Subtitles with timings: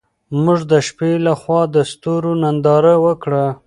[0.43, 3.45] موږ د شپې لخوا د ستورو ننداره وکړه.